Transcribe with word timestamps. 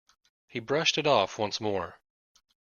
He 0.47 0.57
brushed 0.59 0.97
it 0.97 1.05
off 1.05 1.37
once 1.37 1.61
more. 1.61 1.99